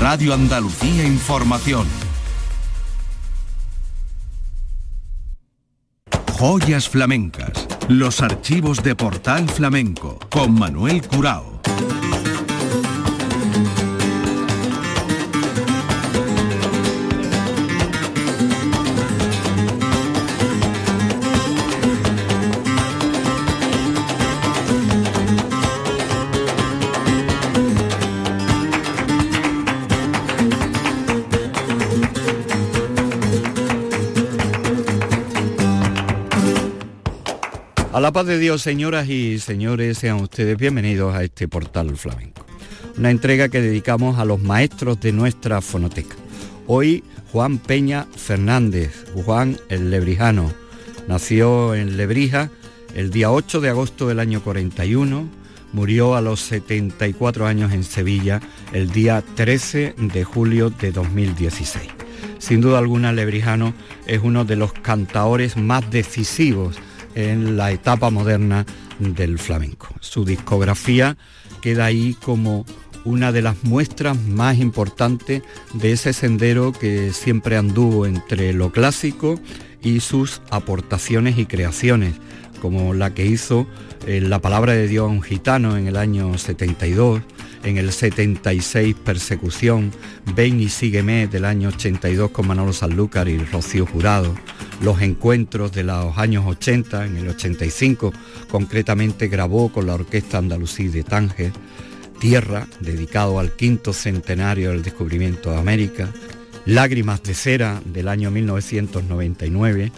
[0.00, 1.86] Radio Andalucía Información.
[6.38, 7.66] Joyas flamencas.
[7.88, 11.47] Los archivos de Portal Flamenco con Manuel Curao.
[38.08, 42.46] La paz de Dios, señoras y señores, sean ustedes bienvenidos a este portal flamenco.
[42.96, 46.16] Una entrega que dedicamos a los maestros de nuestra fonoteca.
[46.66, 50.50] Hoy Juan Peña Fernández, Juan el Lebrijano.
[51.06, 52.48] Nació en Lebrija
[52.94, 55.28] el día 8 de agosto del año 41,
[55.74, 58.40] murió a los 74 años en Sevilla
[58.72, 61.90] el día 13 de julio de 2016.
[62.38, 63.74] Sin duda alguna, Lebrijano
[64.06, 66.80] es uno de los cantaores más decisivos
[67.18, 68.64] en la etapa moderna
[69.00, 69.88] del flamenco.
[70.00, 71.16] Su discografía
[71.60, 72.64] queda ahí como
[73.04, 75.42] una de las muestras más importantes
[75.74, 79.40] de ese sendero que siempre anduvo entre lo clásico
[79.82, 82.14] y sus aportaciones y creaciones,
[82.60, 83.66] como la que hizo
[84.06, 87.22] en La Palabra de Dios a un gitano en el año 72,
[87.68, 89.92] en el 76 Persecución,
[90.34, 94.34] Ven y sígueme del año 82 con Manolo Sanlúcar y Rocío Jurado,
[94.80, 98.12] los encuentros de los años 80, en el 85
[98.48, 101.52] concretamente grabó con la Orquesta Andalusí de Tánger,
[102.18, 106.08] Tierra, dedicado al quinto centenario del descubrimiento de América,
[106.64, 109.92] Lágrimas de Cera del año 1999,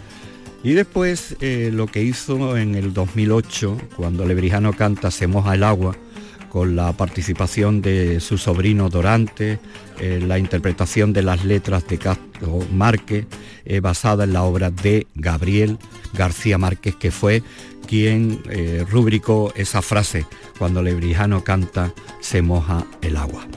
[0.63, 5.63] y después eh, lo que hizo en el 2008, cuando Lebrijano canta Se moja el
[5.63, 5.95] agua,
[6.51, 9.57] con la participación de su sobrino Dorante,
[10.01, 13.25] eh, la interpretación de las letras de Castro Márquez,
[13.63, 15.77] eh, basada en la obra de Gabriel
[16.13, 17.41] García Márquez, que fue
[17.87, 20.25] quien eh, rubricó esa frase
[20.59, 23.47] cuando Lebrijano canta Se moja el agua.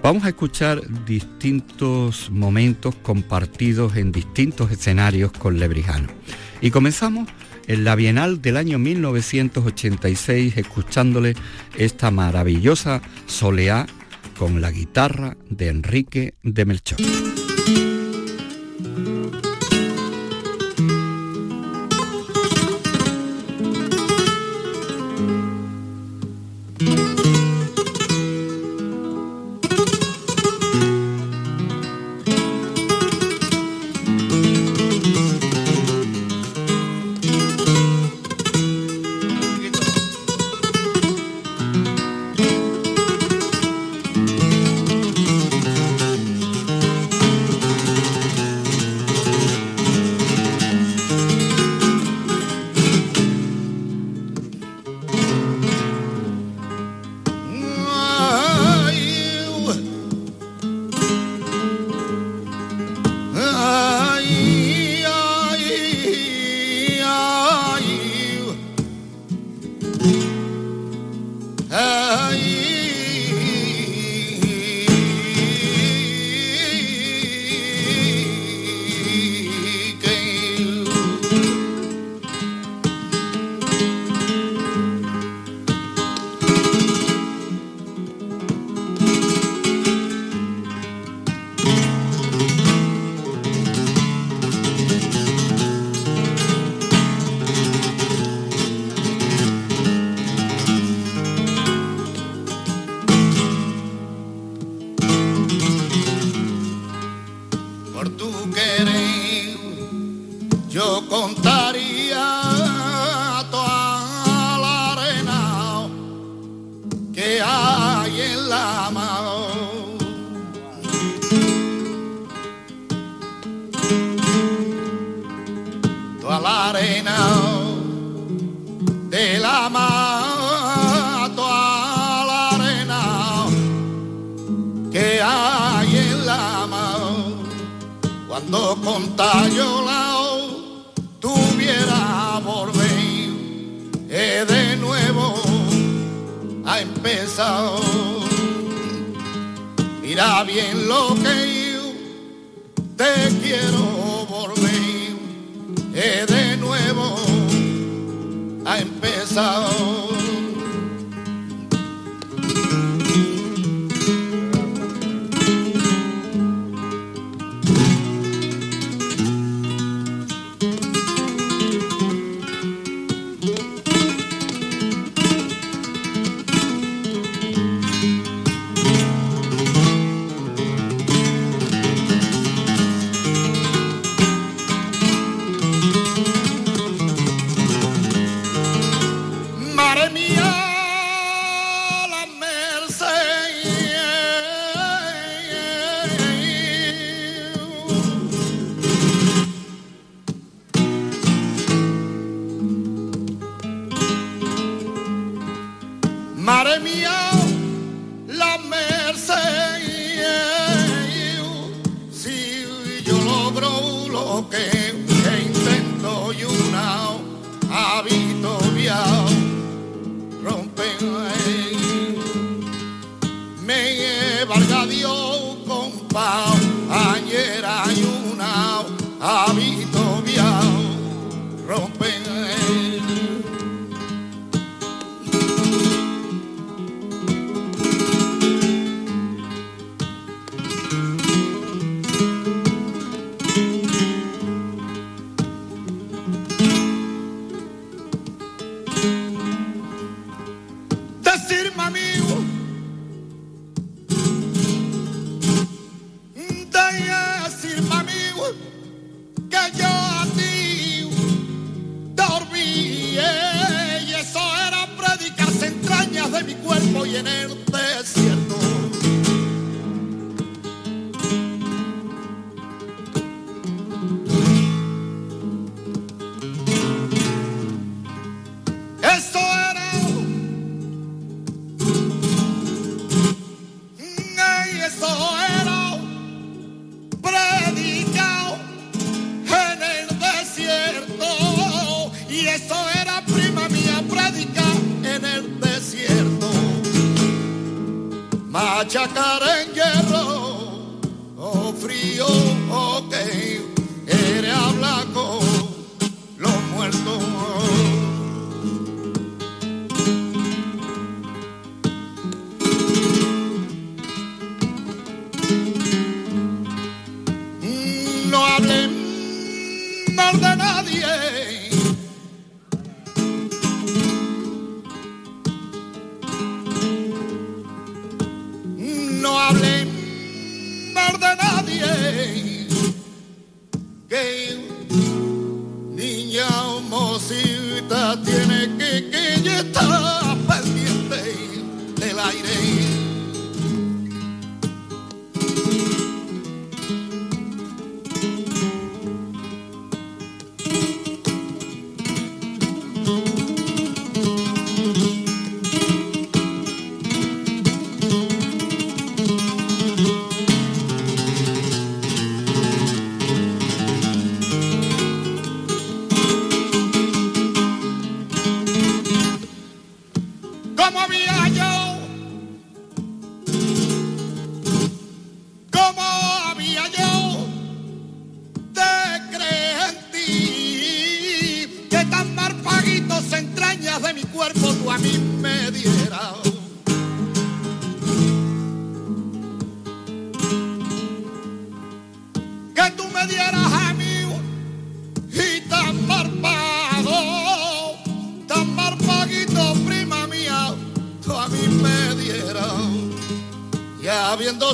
[0.00, 6.06] Vamos a escuchar distintos momentos compartidos en distintos escenarios con Lebrijano.
[6.60, 7.28] Y comenzamos
[7.72, 11.34] en la Bienal del año 1986 escuchándole
[11.78, 13.86] esta maravillosa soleá
[14.38, 16.98] con la guitarra de Enrique de Melchor.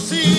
[0.01, 0.38] De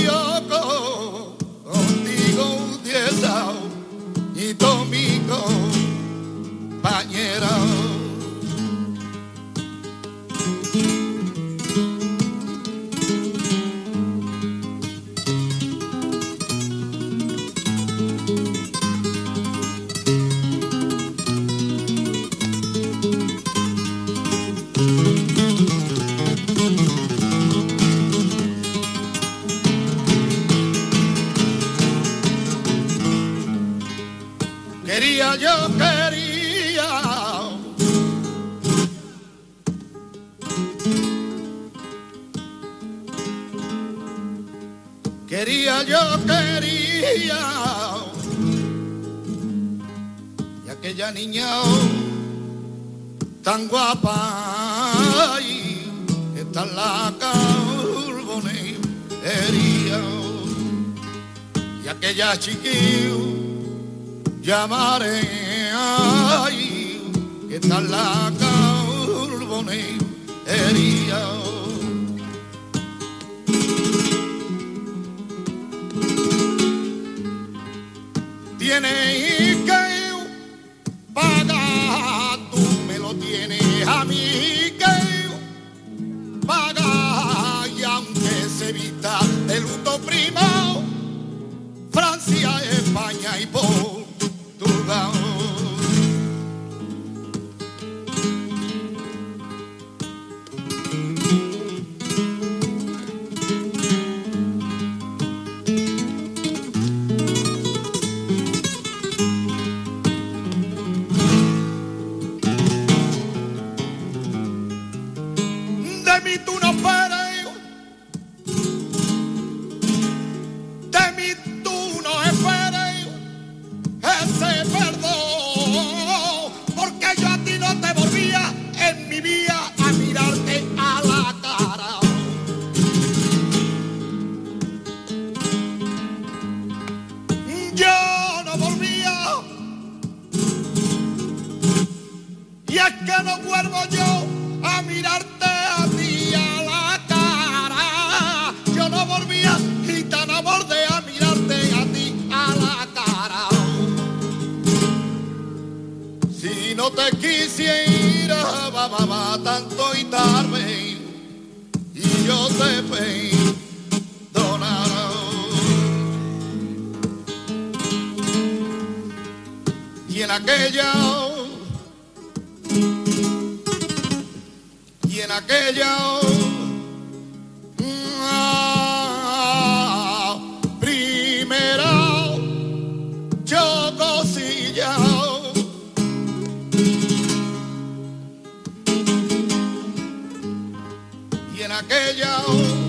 [191.66, 192.89] aquella ah,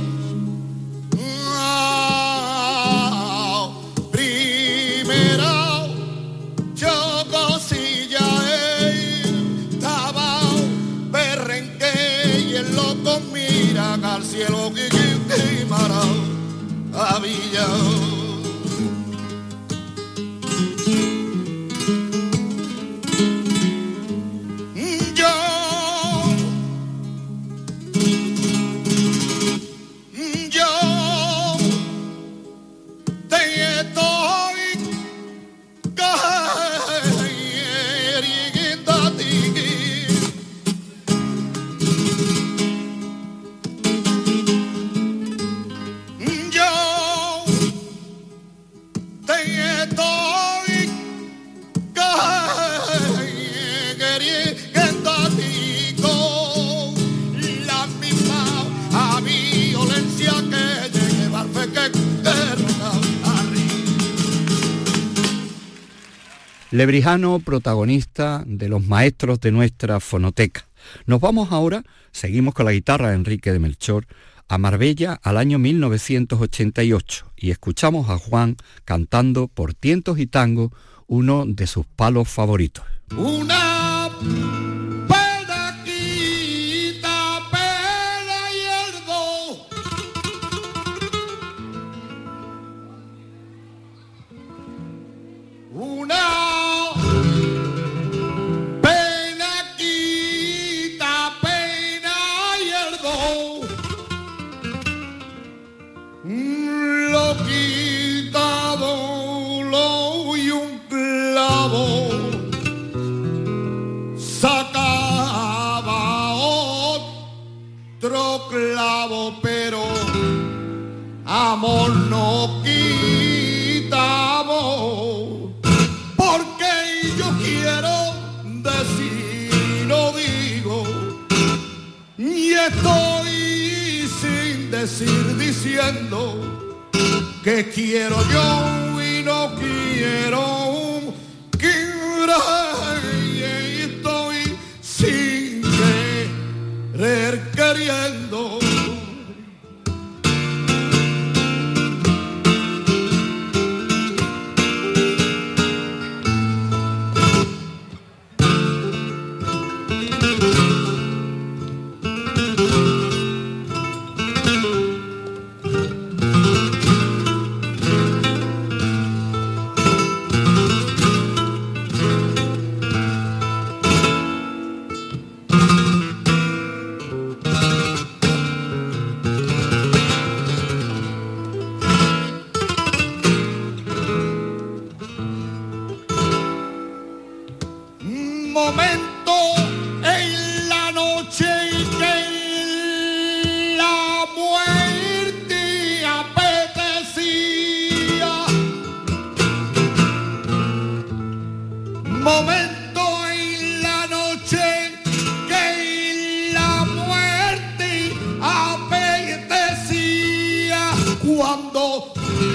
[66.81, 70.67] Lebrijano, protagonista de los maestros de nuestra fonoteca.
[71.05, 74.07] Nos vamos ahora, seguimos con la guitarra de Enrique de Melchor,
[74.49, 78.57] a Marbella al año 1988 y escuchamos a Juan
[78.87, 80.73] cantando por tientos y tango
[81.07, 82.87] uno de sus palos favoritos.
[83.15, 84.09] Una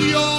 [0.05, 0.34] Dios.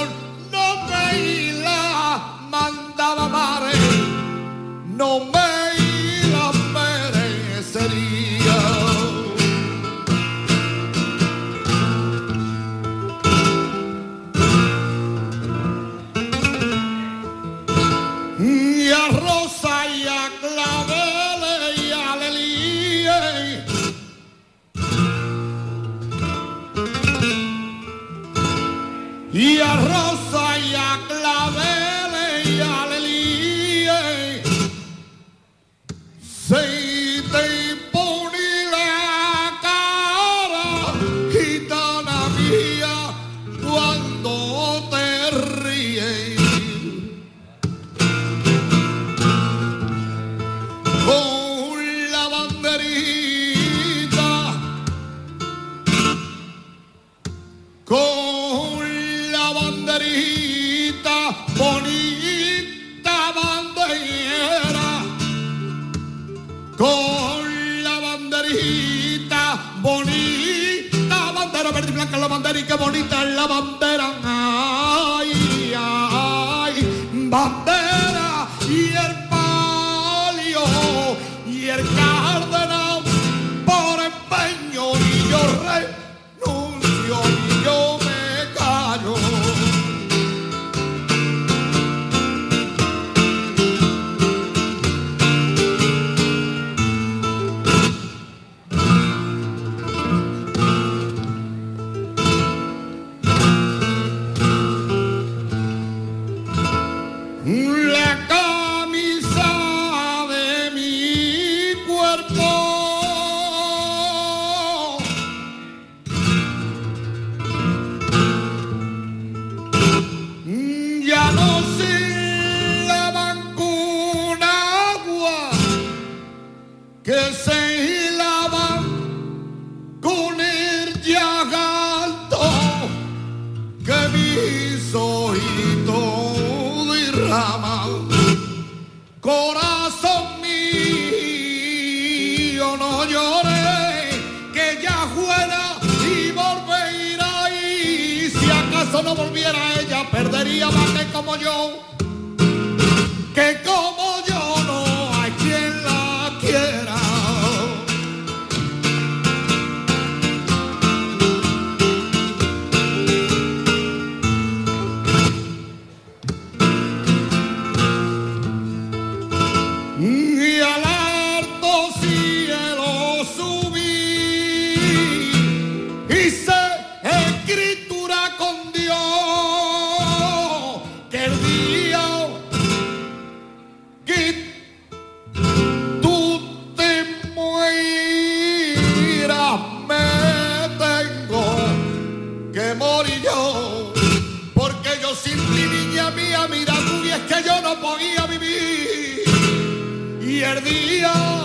[200.47, 201.36] Y el día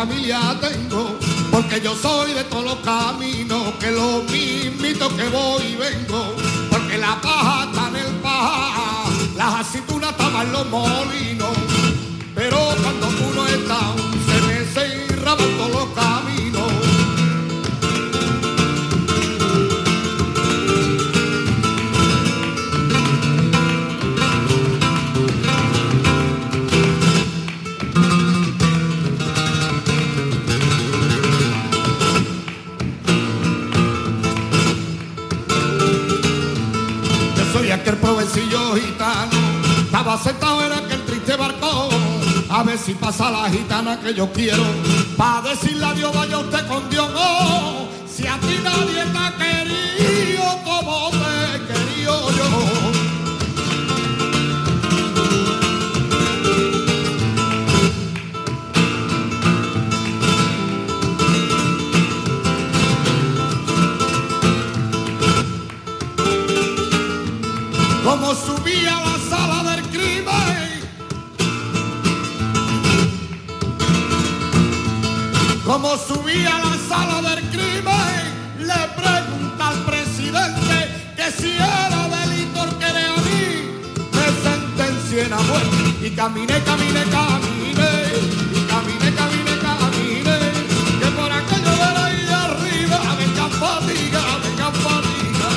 [0.00, 1.18] familia tengo,
[1.50, 6.36] porque yo soy de todos los caminos, que lo mismito que voy y vengo,
[6.70, 11.39] porque la paja está en el paja, las aceitunas estaban en los molinos,
[42.90, 44.64] a ver si pasa la gitana que yo quiero,
[45.16, 49.79] pa' decirle adiós vaya usted con Dios, no, si a ti nadie te ha querido
[75.70, 78.22] Como subí a la sala del crimen,
[78.58, 80.76] le pregunta al presidente
[81.14, 83.44] que si era delito el que de a mí
[84.16, 86.06] me sentencien a muerte.
[86.06, 87.92] Y caminé, caminé, caminé,
[88.52, 90.38] y caminé, caminé, caminé,
[90.98, 95.50] que por aquello de ahí arriba venga fatiga, venga fatiga.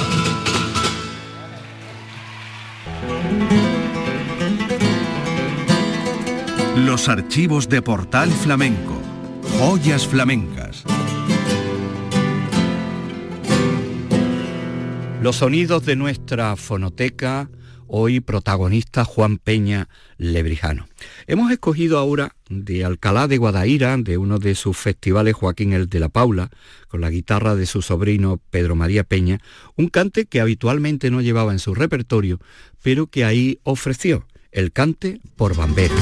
[6.85, 8.92] Los archivos de Portal Flamenco.
[9.65, 10.83] Joyas flamencas.
[15.21, 17.49] Los sonidos de nuestra fonoteca,
[17.87, 20.89] hoy protagonista Juan Peña Lebrijano.
[21.27, 26.01] Hemos escogido ahora de Alcalá de Guadaira, de uno de sus festivales Joaquín el de
[26.01, 26.49] la Paula,
[26.89, 29.39] con la guitarra de su sobrino Pedro María Peña,
[29.77, 32.41] un cante que habitualmente no llevaba en su repertorio,
[32.81, 35.95] pero que ahí ofreció, el cante por bambera.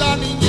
[0.00, 0.40] Crece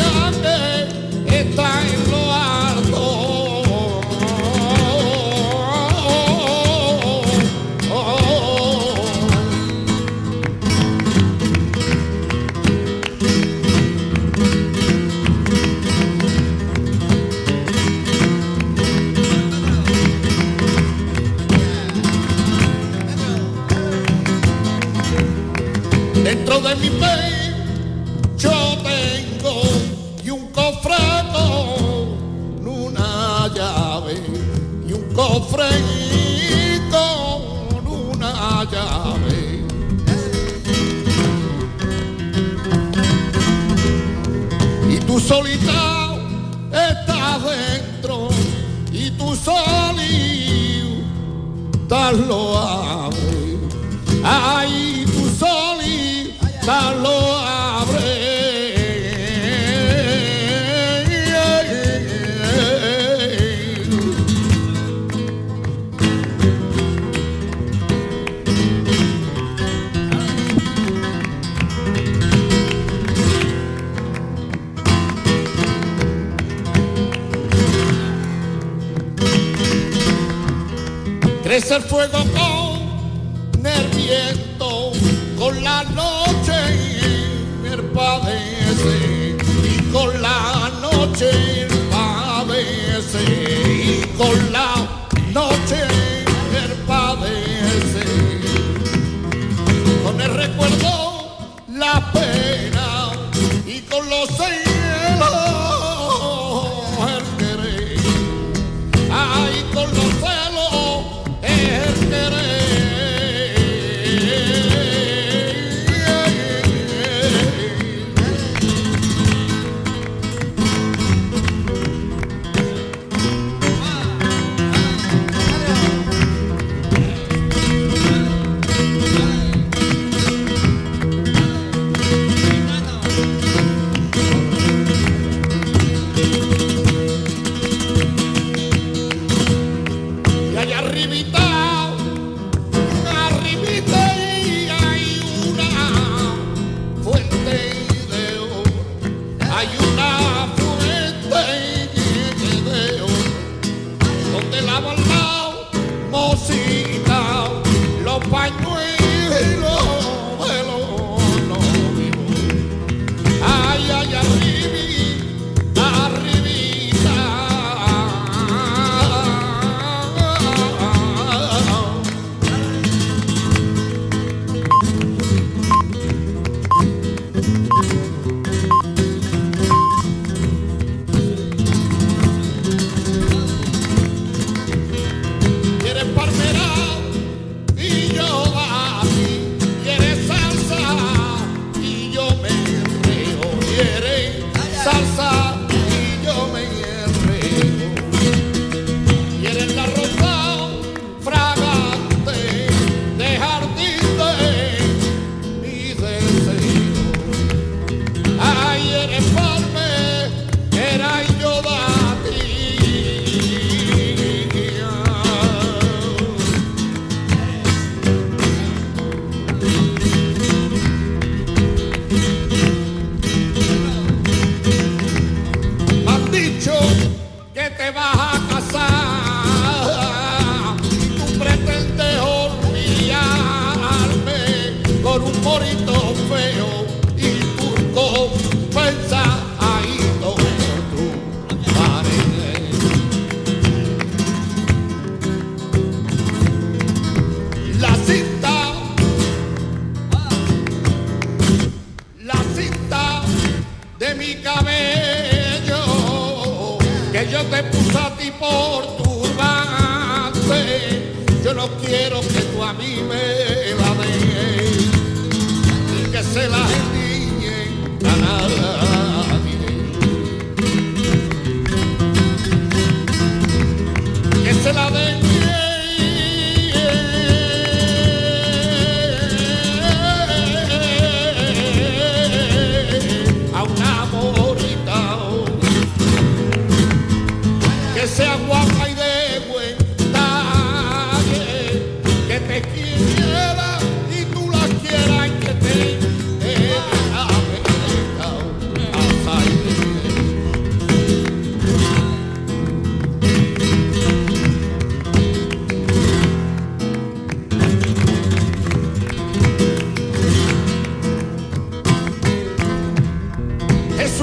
[104.12, 104.71] los cuando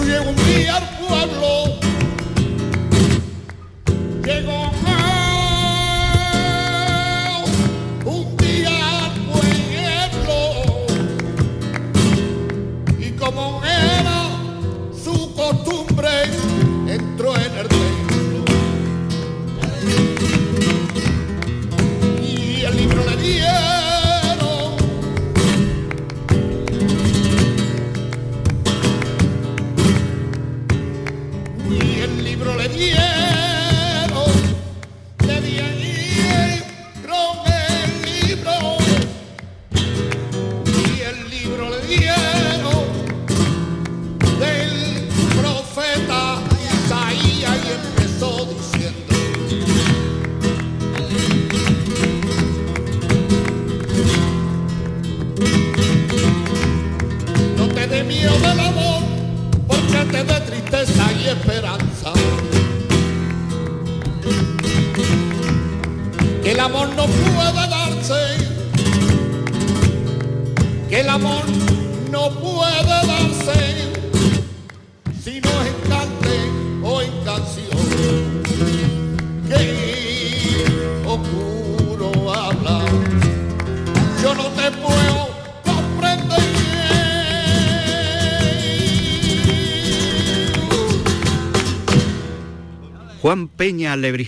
[0.09, 0.98] here when we out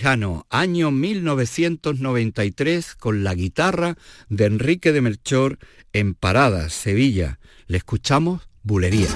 [0.03, 3.97] Año 1993, con la guitarra
[4.29, 5.59] de Enrique de Melchor
[5.93, 7.37] en Paradas, Sevilla.
[7.67, 9.09] Le escuchamos Bulería.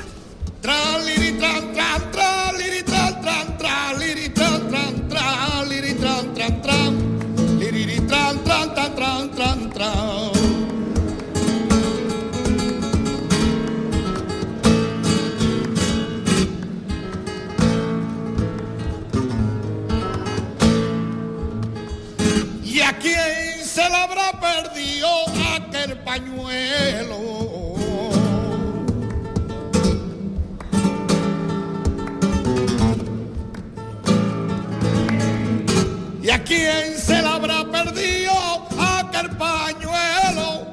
[36.45, 38.31] ¿Quién se la habrá perdido
[38.77, 40.67] aquel pañuelo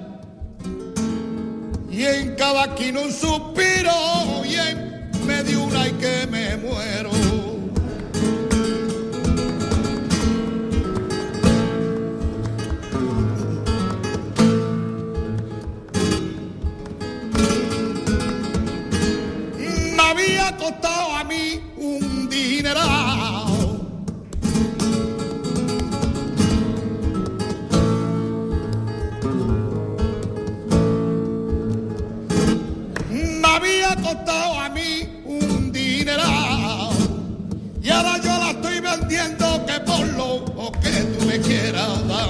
[1.91, 7.11] Y en cada esquina un suspiro y en medio una y que me muero.
[19.97, 21.12] Me había costado
[34.33, 36.91] a mí un dineral.
[37.83, 42.29] Y ahora yo la estoy vendiendo que por lo que tú me quieras dar.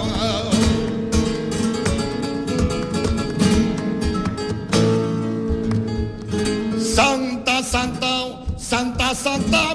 [6.94, 9.74] Santa, Santa, Santa, Santa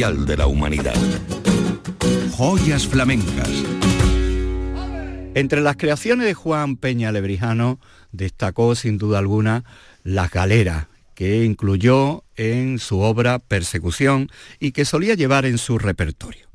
[0.00, 0.94] de la humanidad.
[2.32, 3.50] Joyas flamencas.
[5.34, 7.78] Entre las creaciones de Juan Peña Lebrijano
[8.10, 9.62] destacó sin duda alguna
[10.02, 16.48] Las Galeras, que incluyó en su obra Persecución y que solía llevar en su repertorio.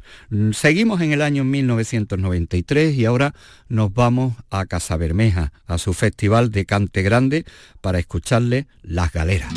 [0.53, 3.35] Seguimos en el año 1993 y ahora
[3.69, 7.45] nos vamos a Casabermeja, a su festival de cante grande,
[7.81, 9.53] para escucharle Las Galeras.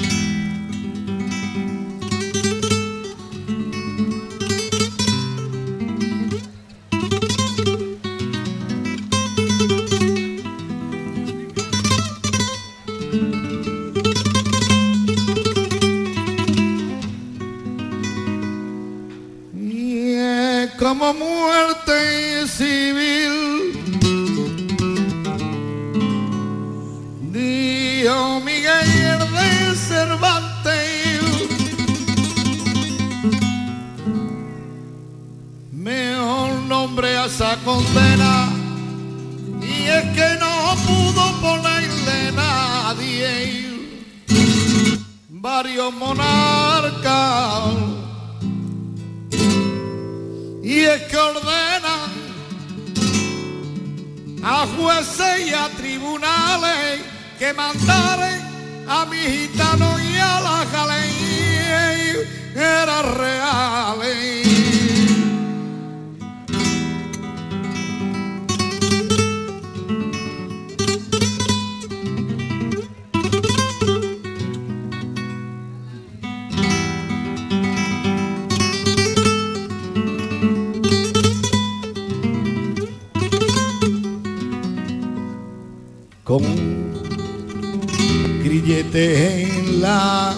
[88.44, 90.34] Grillete en la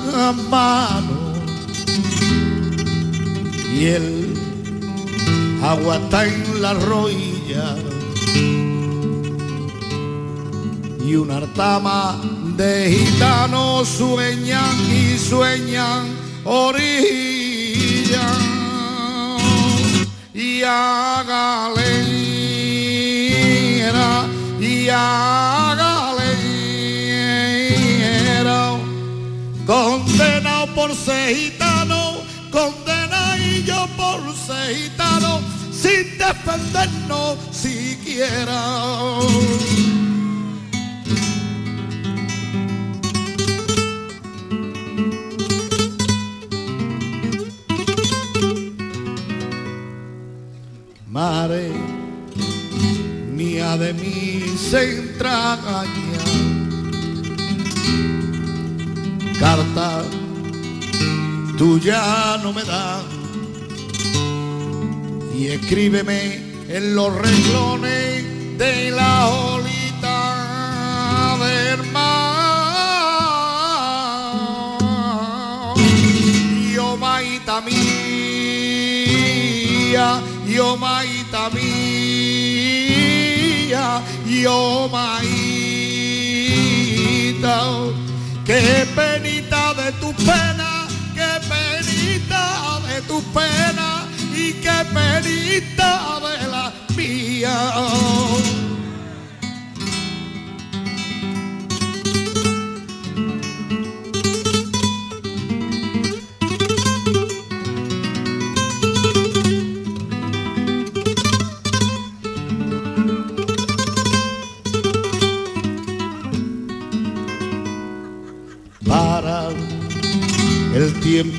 [0.48, 1.34] mano
[3.74, 4.34] y el
[5.62, 7.76] agua está en la rodilla
[11.04, 12.20] y una artama
[12.56, 16.06] de gitanos sueñan y sueñan
[16.44, 18.28] orilla.
[20.34, 22.08] Y a galera
[24.61, 25.59] y a
[30.80, 38.62] por ser gitano condenado por ser gitano sin defendernos siquiera.
[51.06, 51.72] Mare
[53.34, 55.90] mía de mis entrañas
[59.38, 60.19] carta
[61.61, 62.02] tuya
[62.42, 63.02] no me da
[65.36, 66.20] y escríbeme
[66.68, 68.24] en los renglones
[68.56, 70.18] de la olita
[71.44, 72.00] del mar.
[76.74, 78.80] Yo maita mía
[80.61, 81.74] yo maita mía,
[84.26, 85.16] yo maita,
[88.44, 90.59] qué penita de tu pena,
[93.11, 98.69] tu pena y qué penita de la mía.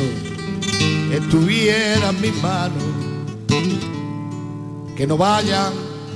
[1.12, 2.82] estuviera en mis manos,
[4.96, 5.72] que no vayan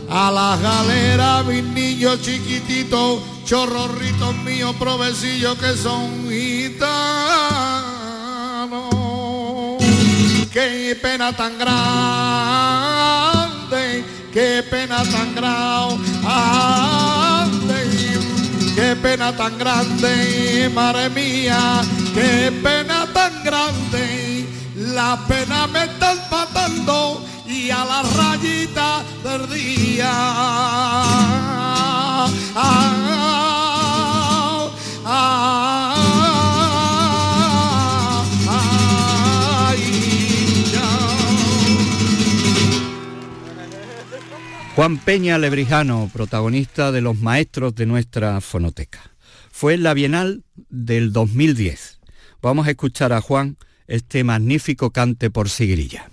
[0.08, 6.92] a la galera mis niños chiquititos, chorrorritos míos, provecillos que son gitanos.
[10.52, 11.74] Qué pena tan grande,
[14.32, 17.01] qué pena tan grande
[19.02, 21.82] pena tan grande, madre mía,
[22.14, 24.46] qué pena tan grande,
[24.76, 30.10] la pena me está matando y a la rayita del día.
[32.54, 33.08] Ah,
[35.04, 36.01] ah,
[44.74, 49.00] Juan Peña Lebrijano, protagonista de los maestros de nuestra fonoteca.
[49.50, 52.00] Fue en la Bienal del 2010.
[52.40, 56.08] Vamos a escuchar a Juan este magnífico cante por sigrilla.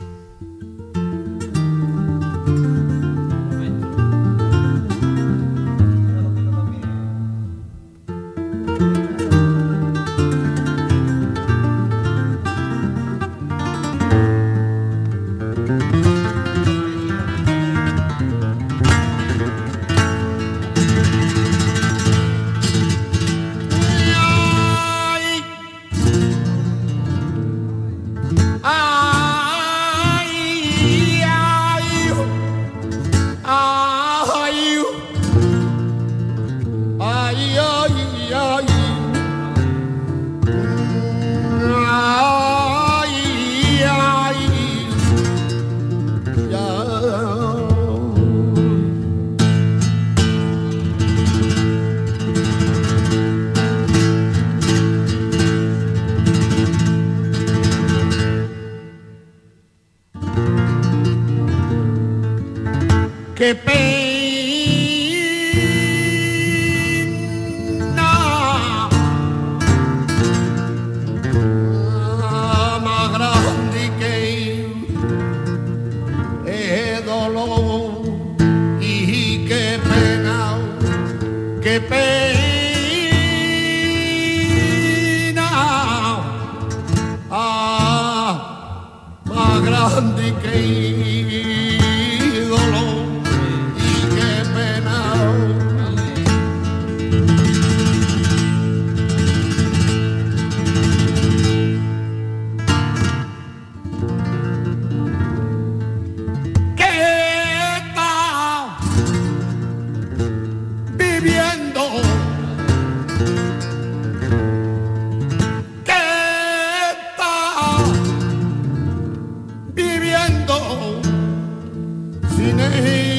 [122.36, 123.19] sin ella.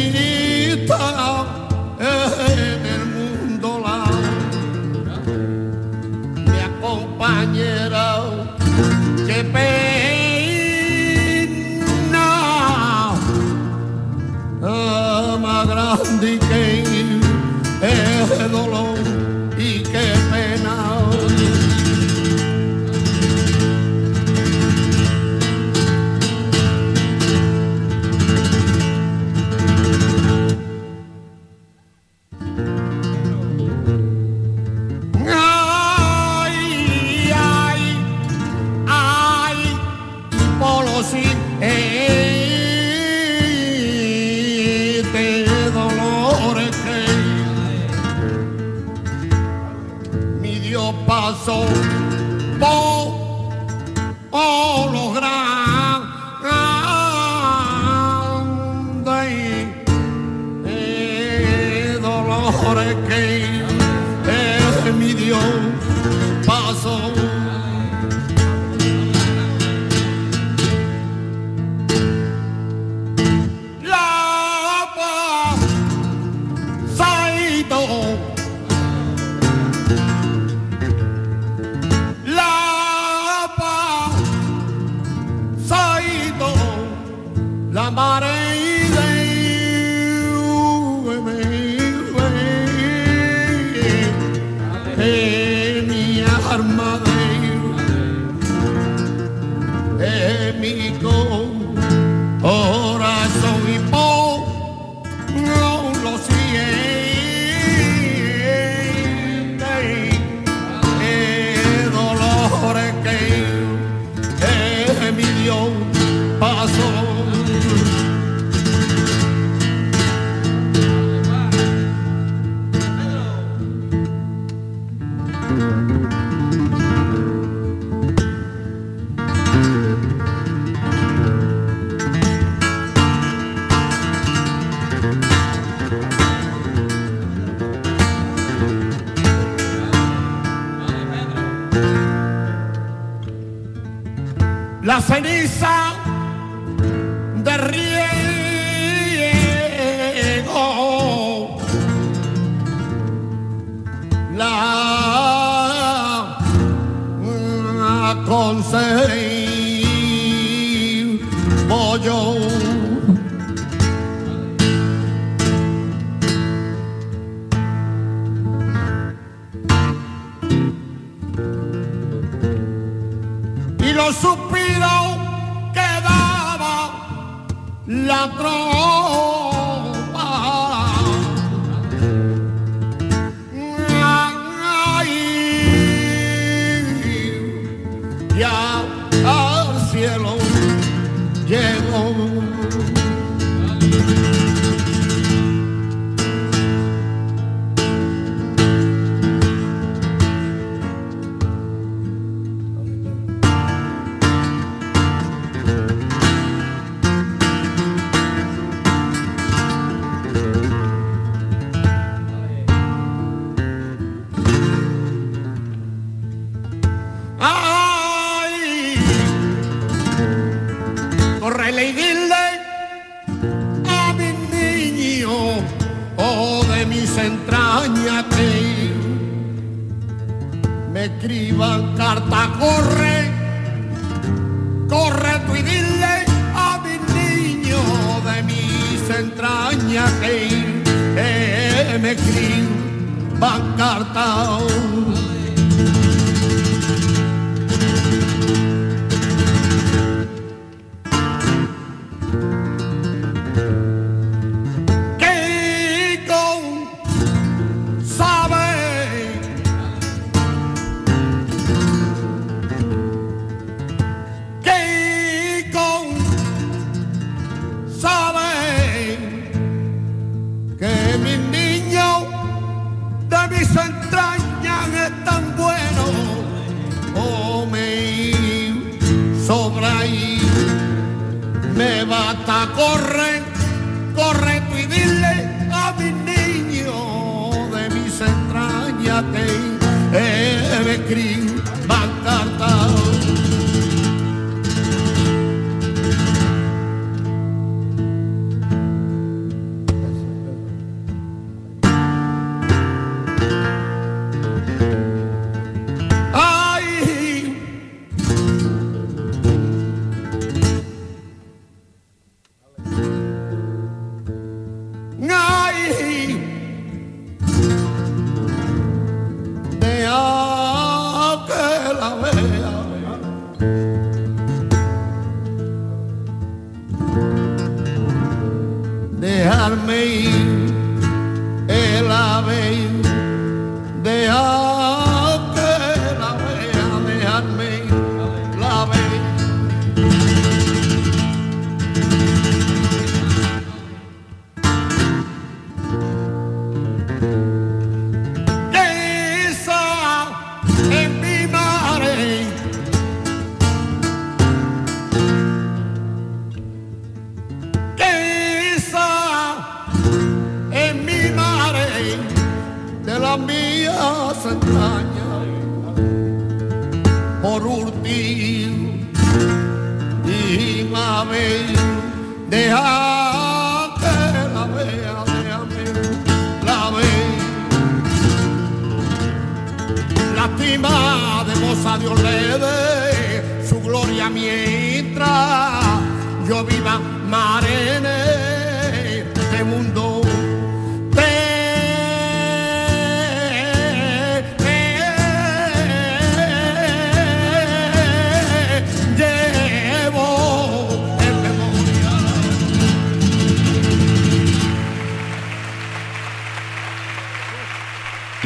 [100.52, 101.59] De mi corazón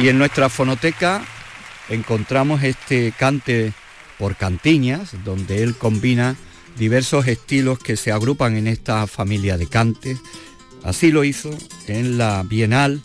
[0.05, 1.25] Y en nuestra fonoteca
[1.89, 3.73] encontramos este cante
[4.19, 6.35] por cantiñas, donde él combina
[6.77, 10.19] diversos estilos que se agrupan en esta familia de cantes.
[10.83, 11.49] Así lo hizo
[11.87, 13.01] en la Bienal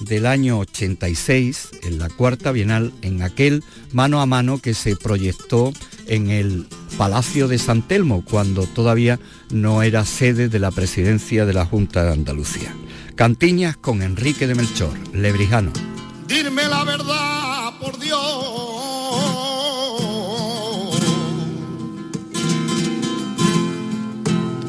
[0.00, 5.74] del año 86, en la cuarta Bienal, en aquel mano a mano que se proyectó
[6.06, 9.20] en el Palacio de San Telmo, cuando todavía
[9.50, 12.74] no era sede de la presidencia de la Junta de Andalucía.
[13.16, 15.72] Cantiñas con Enrique de Melchor, lebrijano.
[16.28, 18.20] Dime la verdad, por Dios.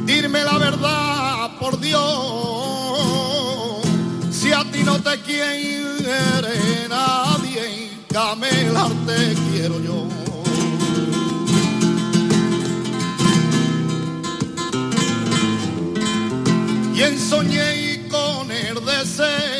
[0.06, 2.00] Dime la verdad, por Dios.
[4.32, 10.08] Si a ti no te quiere nadie, camelar te quiero yo.
[16.96, 19.59] Y en soñé con el deseo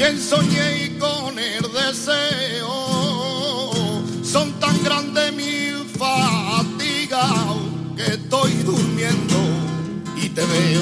[0.00, 2.72] y soñé y con el deseo
[4.22, 7.28] son tan grandes mi fatiga
[7.94, 9.36] que estoy durmiendo
[10.16, 10.80] y te veo.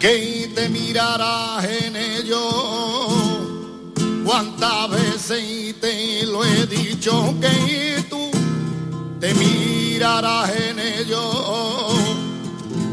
[0.00, 2.71] Que te mirarás en ellos
[4.24, 8.30] cuántas veces te lo he dicho que tú
[9.20, 11.94] te mirarás en ellos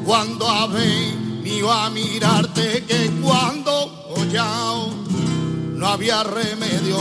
[0.05, 3.99] cuando ha venido a mirarte que cuando
[4.31, 4.45] ya
[5.75, 6.97] no había remedio.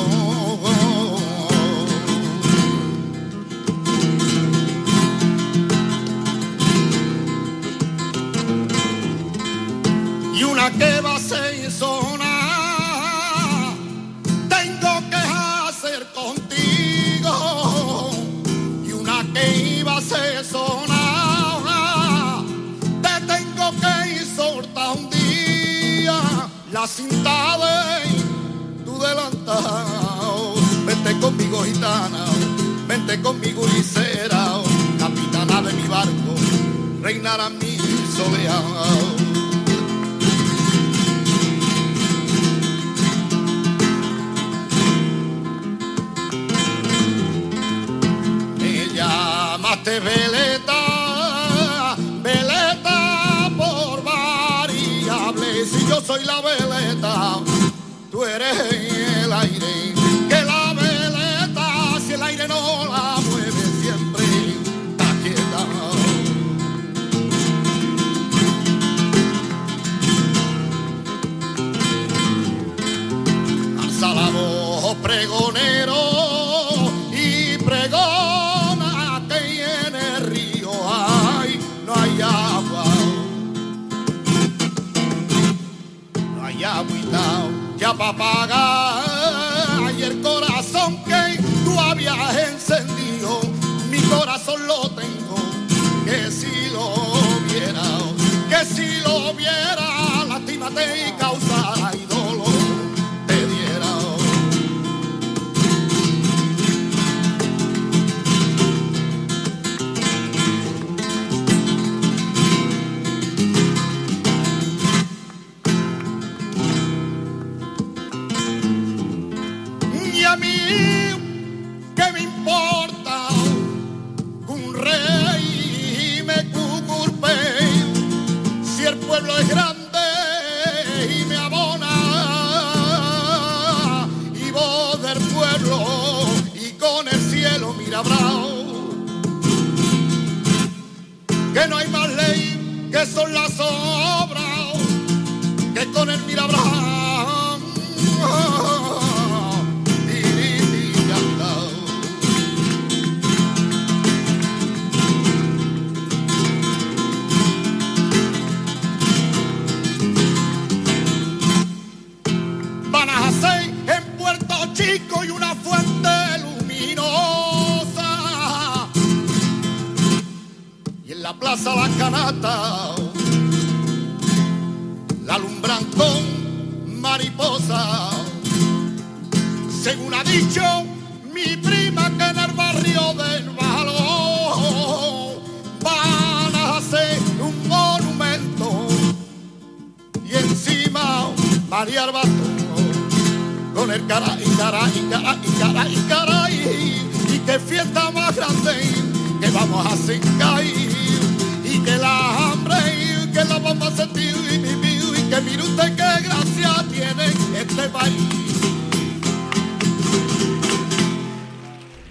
[10.34, 12.17] Y una que va a ser sonar
[26.80, 30.54] la cinta de tu delantado.
[30.86, 32.24] Vente conmigo gitana,
[32.86, 34.62] vente conmigo licera,
[34.96, 36.34] capitana de mi barco,
[37.02, 37.78] reinará mi
[38.16, 39.18] soleado.
[50.00, 50.27] veleta,
[56.18, 57.40] soy la veleta,
[58.10, 59.94] tú eres el aire.
[60.28, 64.24] Que la veleta, si el aire no la mueve, siempre
[64.90, 65.60] está quieta.
[73.82, 76.07] Alza la voz, pregonero.
[87.94, 89.94] Para pagar.
[89.96, 93.40] Y el corazón que tú habías encendido,
[93.90, 95.36] mi corazón lo tengo,
[96.04, 96.94] que si lo
[97.48, 97.82] viera
[98.48, 101.77] que si lo viera, lástima te causara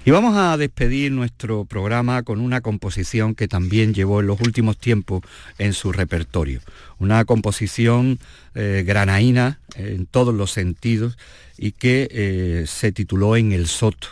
[0.08, 4.78] Y vamos a despedir nuestro programa con una composición que también llevó en los últimos
[4.78, 5.22] tiempos
[5.58, 6.62] en su repertorio.
[6.98, 8.18] Una composición
[8.56, 11.18] eh, granaína en todos los sentidos
[11.58, 14.08] y que eh, se tituló En el Soto.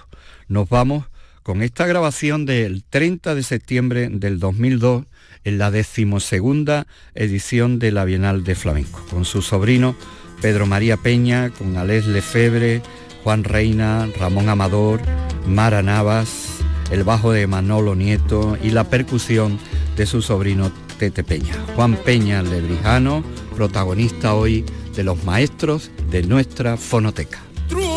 [0.50, 1.06] Nos vamos
[1.44, 5.06] con esta grabación del 30 de septiembre del 2002
[5.46, 9.96] en la decimosegunda edición de la Bienal de Flamenco, con su sobrino
[10.42, 12.82] Pedro María Peña, con Alés Lefebre,
[13.26, 15.02] Juan Reina, Ramón Amador,
[15.48, 16.60] Mara Navas,
[16.92, 19.58] el bajo de Manolo Nieto y la percusión
[19.98, 21.56] de su sobrino Tete Peña.
[21.76, 23.24] Juan Peña Lebrijano,
[23.56, 24.64] protagonista hoy
[24.96, 27.40] de los maestros de nuestra fonoteca.
[27.68, 27.96] Truena,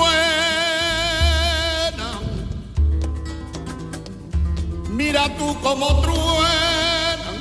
[4.91, 7.33] mira tú como truena,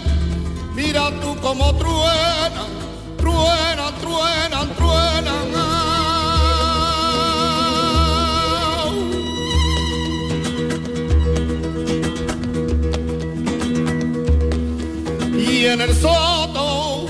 [0.76, 2.66] mira tú como truena,
[3.18, 5.77] truena, truena, truena.
[15.58, 17.08] Y en el soto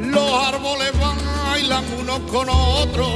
[0.00, 3.08] los árboles bailan unos con otros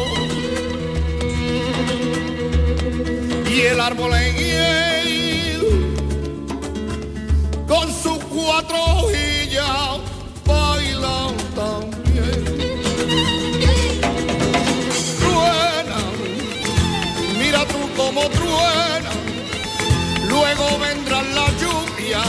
[3.46, 5.66] y el árbol en hiel
[7.68, 9.98] con sus cuatro hojillas
[10.46, 12.42] bailan también.
[15.20, 16.00] Truena
[17.38, 19.10] mira tú como truena
[20.26, 22.22] luego vendrán la lluvia